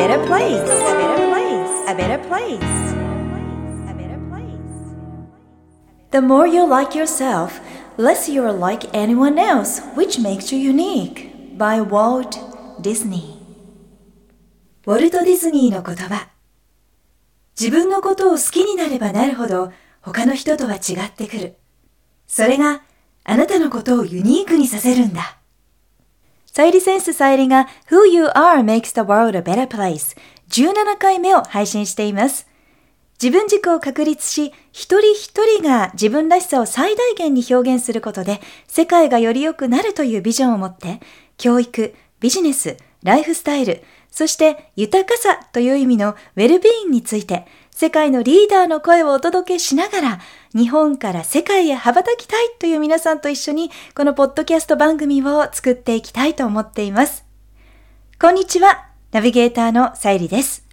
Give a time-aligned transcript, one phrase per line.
[0.00, 2.64] better place, a better place, a better place,
[3.86, 4.94] a better place.
[6.10, 7.60] The more you like yourself,
[7.98, 11.28] less you are like anyone else, which makes you unique.
[11.58, 12.38] By Walt
[12.80, 13.36] Disney.
[14.86, 16.30] ウォルト・ディズニーの言葉。
[17.58, 21.56] 自分のことを好きになればなるほど、他の人とは違ってくる。
[22.26, 22.80] それが
[23.24, 25.39] あなたのことをユニークにさせるんだ。
[26.60, 30.14] サイリセンスサイリが Who You Are Makes the World a Better Place
[30.50, 32.46] 17回目を配信しています。
[33.18, 41.00] 自分軸を確立し、一人一人が自分らしさを最大限に表現することで、世界がより良くなるというビジョンを持って、
[41.38, 47.46] 教育、ビジネス、ライフスタイル、そして豊かさという意味のウェルビーインについて、
[47.80, 50.20] 世界のリーダーの声をお届けしながら、
[50.54, 57.24] 日本から世界へ羽ばたきたいという皆さんと一緒に、このポッドキャスト番組を作っていきたいと思っています。
[58.20, 60.66] こんにちは、ナビゲーターのさゆりです。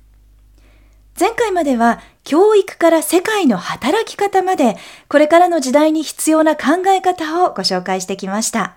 [1.17, 4.75] 前回までは、教育から世界の働き方まで、
[5.07, 8.75] これからの時代に必要な考え方をご紹介してきました。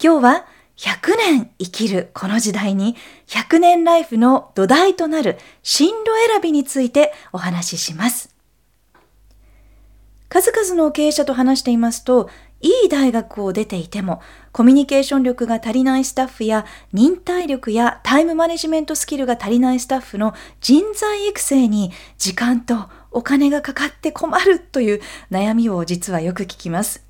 [0.00, 0.46] 今日は、
[0.80, 8.34] 100年生きるこの時代に100年ライフの土台となる進路選びについてお話しします。
[10.30, 12.30] 数々の経営者と話していますと、
[12.62, 27.09] いい大学を出ていても、コミュニケーション力が足りないスタッフや、忍耐力やタイムマネジメントスキルが足りないスタッフの人材育成に時間とお金がかかって困るという悩みを実はよく聞きます。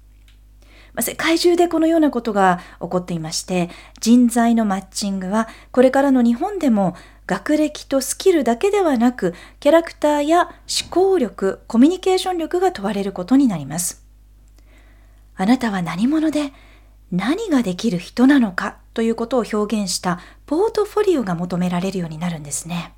[1.02, 3.70] 世界中でこのようなことが起こっていまして、
[4.00, 6.94] 人材のマッチングはこれからの日本でも
[7.26, 14.04] 学歴とスキルだけではなく、キャラクターや思考力、コミュニケーション力が問われることになります。
[15.36, 16.52] あなたは何者で
[17.12, 22.94] 何ができる人なのかということを表現したポートフォリオが求められるようになるんですね。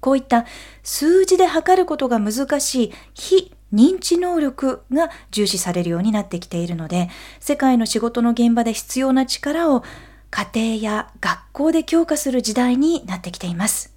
[0.00, 0.44] こういった
[0.82, 9.82] 数字で測ることが難しい非認知能力が重視されるようになってきているので、世界の仕事の現場で必要な力を
[10.30, 13.94] 家庭や学校で強化する時代になってきています。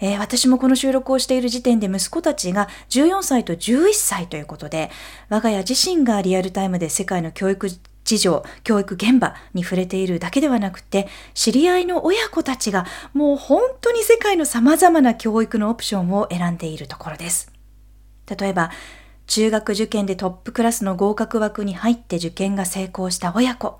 [0.00, 4.90] えー、私もこの収録をしている時点で息子たちが14歳と11歳ということで、
[5.28, 7.68] 我が家自身がリアルタイムで世界の教育
[8.04, 17.59] 事情、教育現場に触れているだけではなくて、知り合いの親子たちがもう本当に世界の様々な教育のオプションを選んでいるところです。
[18.38, 18.70] 例えば、
[19.26, 23.78] 中学受験でトップクラスの合格枠に入って受験が成功した親子、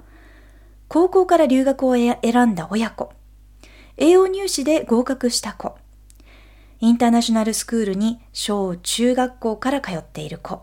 [0.88, 2.16] 高校から留学を選
[2.46, 3.12] んだ親子、
[3.96, 5.76] 栄養入試で合格した子、
[6.80, 10.62] インターナショナルスクールに小中学校から通っている子、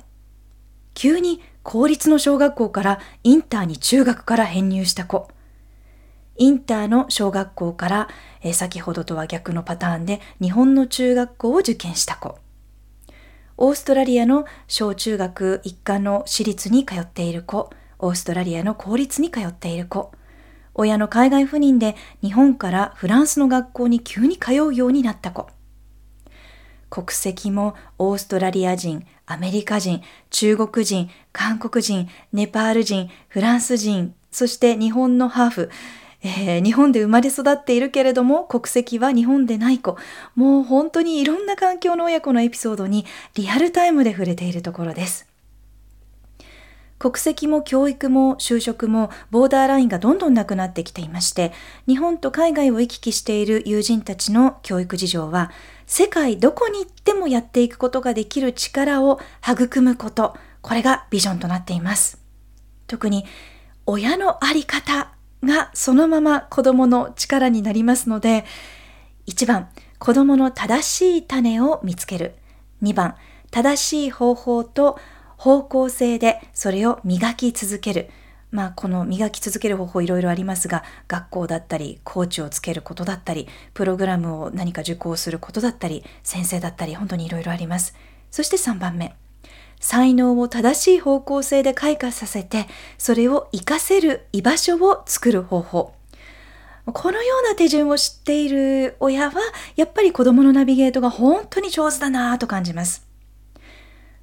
[0.94, 5.28] 急に公立の小学校からインターに中学から編入した子、
[6.38, 8.10] インターの小学校から、
[8.42, 12.38] え先ほどとは逆のパターンで日本の中学校を受験した子、
[13.60, 20.12] オーストラリアの小中学一貫の私立に通っている子、オーストラリアの公立に通っている子、
[20.76, 25.48] 親の海外赴任で日本からフランスの学校に急に通うようになった子。
[26.92, 35.72] 国籍もオーストラリア人、アメリカ人、中国人、韓国人、ネパール人、フランス人、そして日本のハーフ、
[36.28, 39.98] えー、日本で生まれ育っているけれども国籍は日本でない子。
[40.36, 43.06] もう本当にいろんな環境の親子のエピソードに
[43.36, 45.28] リアルタイムで触れているところです。
[47.00, 51.54] 国籍も教育も就職もボーダーラインがどんどんなくなってきていまして
[51.88, 55.52] 日本と海外を行き来している友人たちの教育事情は
[55.86, 60.36] 世界どこに行ってもやっていくことができる力を育むこと。
[60.62, 62.20] これがビジョンとなっています。
[62.88, 63.26] 特に
[63.86, 65.17] 親のあり方。
[65.44, 68.46] がそのまま子供の力になりますので、
[69.28, 72.36] 1番、子供の正しい種を見つける。
[72.82, 73.16] 2番、
[73.52, 75.00] 正しい方法と
[75.38, 78.10] 方向性でそれを磨き続ける。
[78.50, 87.94] まあ、この磨き続ける方法いろいろありますが、学校だったり、コーチをつけることだったり、プログラムを何か受講することだったり、先生だったり、本当にいろいろあります。
[88.32, 89.16] そして3番目。
[89.80, 95.94] 才能を正しい方向性で開花させて、それを活かせる居場所を作る方法。
[96.94, 99.34] このような手順を知っている親は、
[99.76, 103.06] やっぱり子供のナビゲートが本当に上手だなぁと感じます。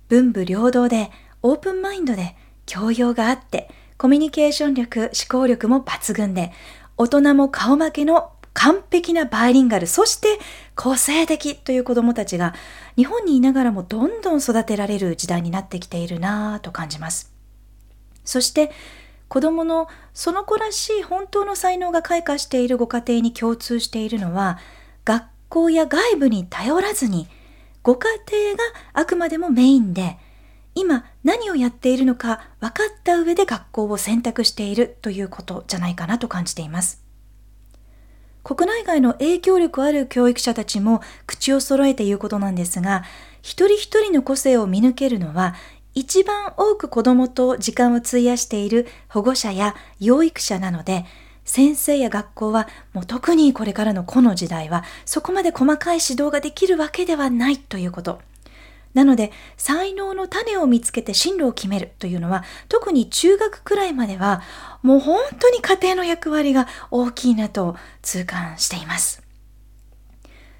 [0.09, 1.11] 文武両道で、
[1.43, 2.37] オープンマインドで、
[2.67, 3.69] 教養があって、
[3.99, 6.53] コミュニケーション力、思考力も抜群で、
[6.97, 10.39] 大人も顔負けの完璧なバイリンガル、そして
[10.75, 12.55] 個性的という子供たちが
[12.97, 17.33] 日本にいながらもどんどん育てられる時代になってきているなぁと感じます。
[18.25, 18.71] そして
[19.29, 24.59] 子供のその子らしい本当の才能が開花しているご家庭に共通しているのは、
[25.05, 27.27] 学校や外部に頼らずに、
[27.83, 28.63] ご家庭が
[28.93, 30.19] あくまでもメインで、
[30.77, 37.04] 今何をやっているのか分かった上で学校を選択しているということじゃないかなと感じています。
[38.45, 43.03] 国内外の影響力ある教育者たちも口を揃えて言うことなんですが、
[43.41, 45.55] 一人一人の個性を見抜けるのは、
[45.95, 51.07] 一番多く子供と時間を費やしている保護者や養育者なので、
[51.47, 58.21] 先生や学校はもう特にこれからのこの時代はそこまで細かい指導ができるわけではないということ。
[58.95, 64.43] なので、才能の種を見つけて進路を決めるというのは、特に中学くらいまでは、
[64.83, 69.25] もう本当に家庭の役割が大きいなと痛感しています。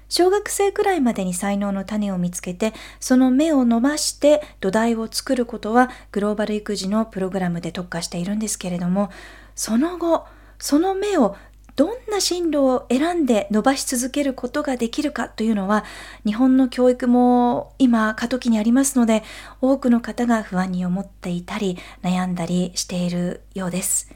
[0.09, 9.09] 小学生くらいまでに才能の種を見つけて、その芽を伸ばして土台を作ることはグローバル育児のプログラムで特化しているんですけれども、
[9.55, 10.25] その後、
[10.59, 11.35] その芽を
[11.75, 15.83] どんな進路を選んで伸ばし続けることができるかというのは
[16.25, 19.23] 日本の教育も今過渡期にありますので
[19.61, 24.09] 多くの方が不安に思っていたり悩んだりしているようです。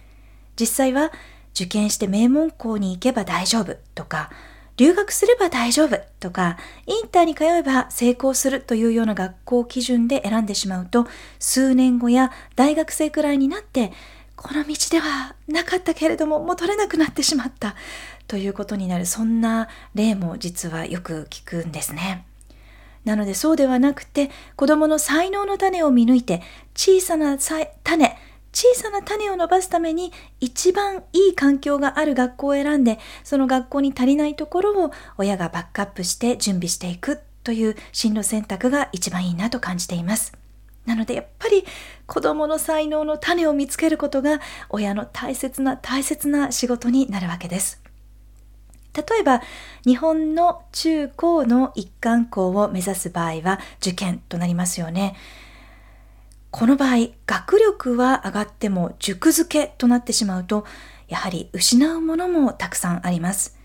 [0.58, 1.12] 実際は
[1.54, 4.30] 受験して名門校に行けば大丈夫とか
[4.78, 6.58] 留学すれば大丈夫とか
[6.88, 11.06] インターに通えば成功するというような学校基準で選んでしまうと
[11.38, 13.92] 数年後や大学生くらいになって
[14.42, 17.76] この道ではなかったけれどももう取れなくなってしまった
[18.28, 22.26] ということになるそんな例も実はよく聞くんですね。
[23.06, 26.42] なのでそうではなくて子供の才能の種を見抜いて
[26.76, 27.70] 小さな種
[28.52, 40.34] 小さな種を伸ばすために一番いい環境がある学校を選んでその学校に足りないところを親がバックアップして準備していくという進路選択が一番いいなと感じています。
[40.86, 41.66] なのでやっぱり
[42.08, 44.40] 子供の才能の種を見つけることが
[44.70, 47.82] 親の大切な大切な仕事になるわけです。
[48.94, 49.42] 例えば
[49.86, 55.16] 日本の中高の一貫校を目指す場合は受験となりますよね。
[56.52, 60.66] この場合学力は上がっても塾付けとなってしまうと
[61.08, 63.59] やはり失うものもたくさんあります。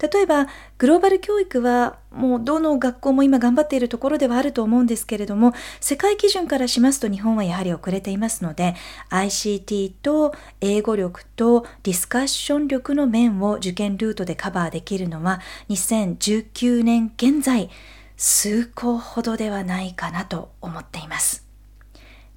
[0.00, 0.46] 例えば
[0.78, 8.74] グローバル教育はもうどの学校も今頑張っているところではあると思うんですけれども世界基準からしますと日本はやはり遅れていますので
[9.10, 17.68] ICT と英語力とディスカッション力の面を受験ルートでカバーできるのは2019年現在
[18.16, 21.49] 数校ほどではないかなと思っています。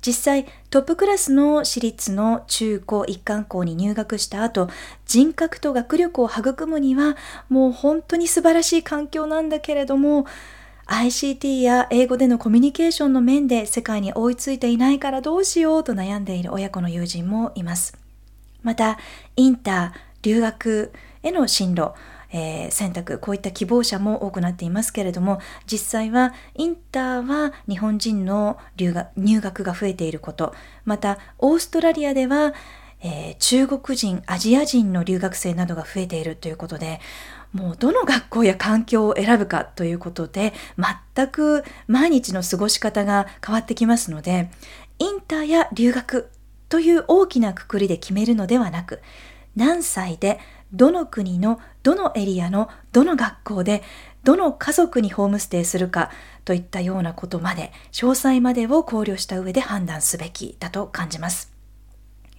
[0.06, 4.70] 実際トップクラスの私立の中高一貫校に入学した後
[5.06, 7.16] 人格と学力を育むには
[7.50, 10.26] もう本当に素晴らしい環境なんだけれども
[10.88, 17.98] ICT や英語でのコミュニケーションの面で世界に追いついていないからどうしようと悩んでいる親子の友人もいます。
[18.64, 18.98] また、
[19.36, 20.92] インター、留学
[21.22, 21.92] への進路、
[22.34, 30.54] えー、選択こういった希望者も多くなっていますけれども実際はインターは日本人の留学入学が増えていること。
[30.84, 32.54] またオーストラリアでは、
[33.02, 37.00] えー、中国人アジア人の留学生などが増えているということで
[37.54, 40.54] もうどの学校や環境を選ぶかということで
[41.16, 44.50] 全く毎日の過ごし方が変わってきますので
[45.00, 46.30] インターや留学
[46.70, 49.02] という大きなくくりで決めるのではなく
[49.56, 50.40] 何歳で
[50.74, 53.84] どの国のどのエリアのどの学校で
[54.24, 56.10] どの家族にホームステイするか
[56.46, 61.54] といったようなことまで詳細までを考慮した上で判断すべきだと感じます。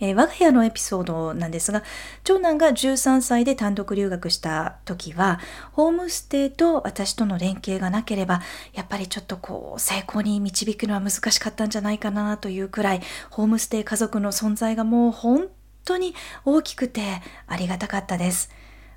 [0.01, 1.85] えー、我が家のエピソードなんですが
[2.25, 5.39] 長男が13歳で単独留学した時は
[5.73, 16.15] ホームステイと私との連携がなければやっぱりちょっとこう成功に導くのは難しかったんじゃないかなというくらいホームステイ家族の存在がもう本当当に
[16.45, 18.51] 大きくてありがたかったです。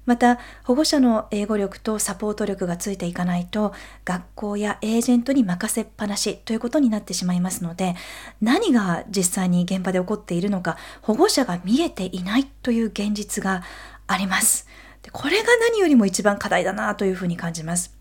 [0.05, 3.73] また保護者の英語力とサポート力がついていかないと
[4.05, 7.93] 学校やエージェントに任せっぱなしということになってしまいますので
[8.41, 13.63] 何が実際に現場で起こっているのか保護者が見えていないという現実が
[14.07, 14.65] あります。
[15.03, 17.93] でこれが何よりも一番課題だなというふうに感じます。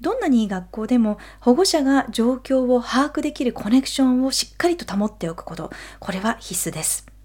[0.00, 5.70] どんなにいい学校でも保護者が状況を把握できるコネクションをしっかりと保っておくこと、
[6.00, 7.15] これは必須です。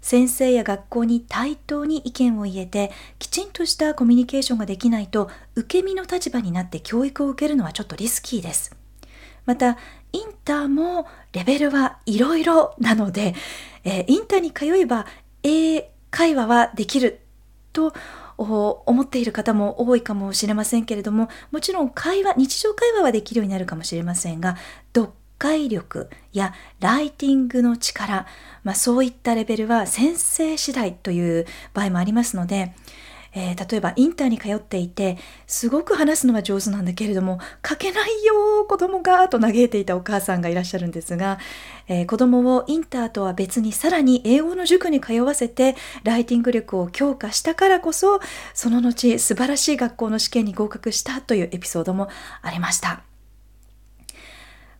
[0.00, 8.76] 先生や学校に対等に意見を言えてきちんとしたコミュニケーションができないと受け身の立場になって教育を受けるのはちょっとリスキーです。
[9.44, 9.78] また
[10.12, 13.34] インターもレベルはいろいろなので、
[13.84, 15.06] えー、インターに通えば
[15.42, 17.20] 英会話はできる
[17.72, 17.94] と
[18.36, 24.56] 思っている方も多いかもしれませんけれどももちろん会話日常会話はできるようになるかもしれませんが
[24.94, 28.26] 読解力やライティングの力、
[28.64, 32.74] まあ、そういったレベルは先生次第という場合もありますので、
[33.34, 41.38] えー、例えばインターに通っていてすごく話すのは上手なんだけれども書けないよ子供がと嘆いていたお母さんがいらっしゃるんですが、
[41.86, 48.20] えー、子供をインターとは別にさらに英語の塾に通わせてライティング力を強化したからこそ
[48.54, 52.08] その後素晴らしい学校の試験に合格したというエピソードも
[52.42, 53.17] ありました。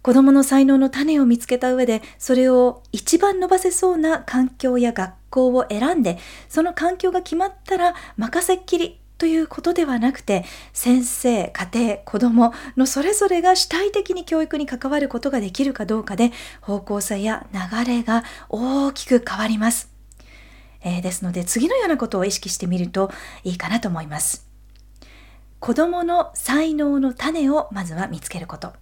[0.09, 6.17] 子供の才能の種を見つけた上で、それを一番伸ばせそうな環境や学校を選んで、
[6.49, 19.93] その環境が決まったら任せっきりということではなくて、先生、家庭、子供のそれぞれが主体的に教育に関わることができるかどうかで、方向性や流れが大きく変わります。
[20.81, 23.11] えー、ですので、次のようなことを意識してみると
[23.45, 24.49] いいかなと思います。
[25.61, 28.73] 子供の才能の種をまずは見つけること。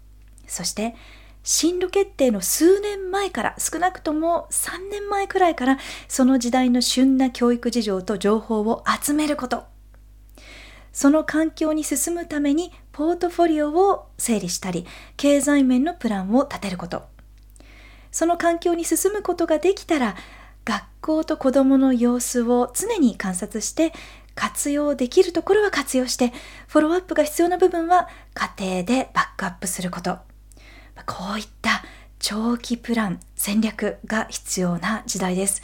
[0.47, 0.95] そして
[1.43, 9.65] 進路決定の数年前から少なくとも3年前くらいからその時代の旬な教育事情と情報を集めること。
[10.93, 14.87] その環境に進むためにポートフォリオを整理したり
[15.17, 17.05] 経済面のプランを立てること。
[18.11, 20.17] その環境に進むことができたら
[20.65, 23.93] 学校と子どもの様子を常に観察して
[24.35, 26.33] 活用できるところは活用して
[26.67, 30.19] フォローアップが必要な部分は家庭でバックアップすること。
[31.05, 31.85] こういった
[32.19, 35.63] 長期プラン、戦略が必要な時代です。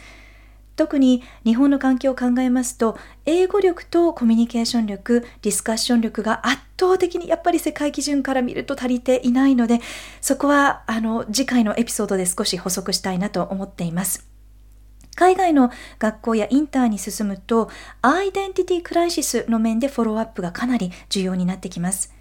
[0.74, 9.80] 特に日本の環境を考えますと、英語力とコミュニケーション力、ディスカッション力が圧倒的にやっぱり世界基準から見ると足りていないので、
[10.20, 14.26] そこはあの次回のエピソードで少し補足したいなと思っています。
[15.14, 17.68] 海外の学校やインターに進むと、
[18.00, 22.14] アイデンティティクライシスの面でフォローアップがかなり重要になってきます。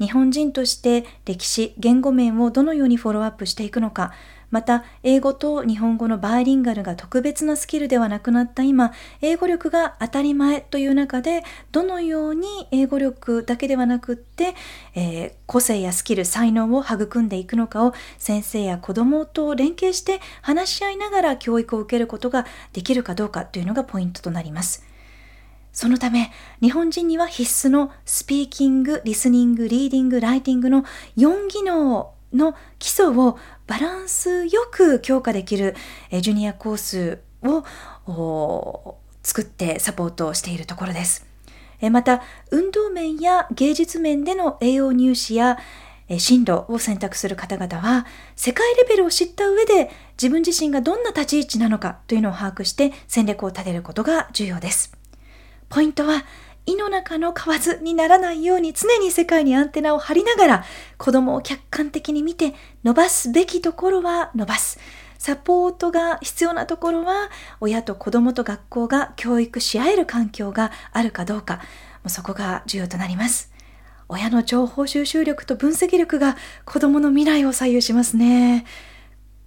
[0.00, 4.12] 日本人として歴史、言語面をどのようにフォローアップしていくのか、
[4.50, 14.54] また英語と日本語のバイリンガルが特別なスキルではなくなった今、英語力が当たり前という中で、どのように英語力だけではなくって、
[14.94, 24.89] えー、個性やスキル、才能を育んでいくのかを先生や子供と連携して話し合いながら教育を受けることができるかどうかというのがポイントとなります。
[25.72, 30.84] そのため、日本人には必須のスピーキング、リスニング、リーディング、ライティングの
[31.16, 35.74] 4技能の基礎をバランスよく強化できる
[36.20, 41.26] ジュニアコースを作ってサポートしているところです。
[41.90, 45.58] また、運動面や芸術面での栄養入試や
[46.18, 54.99] 進路を選択する方々は、世界レベルを知った上で自分自身がどんな立ち位置なのかというのを把握して戦略を立てることが重要です。
[55.70, 56.24] ポイントは、
[56.66, 60.64] 胃の中の蛙にならないように常に世界にアンテナを張りながら
[60.98, 64.78] 子供を客観的に見て伸ばすべきところは伸ばす。
[65.16, 71.62] サポートが必要なところは親と子供と学校が教育し合える環境があるかどうか、も
[72.06, 73.50] うそこが重要となります。
[74.08, 78.66] 親の情報収集力と分析力が子供の未来を左右しますね。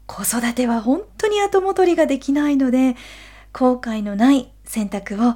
[0.08, 2.96] 子育ては本当に後戻りができないので、
[3.52, 5.36] 後悔のない選択を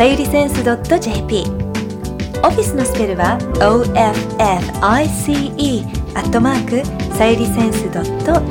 [0.00, 1.44] さゆりセンス .jp
[2.42, 3.92] オフィスのスペルは OFFICE
[6.16, 6.82] アットマーク
[7.18, 7.86] さゆりセンス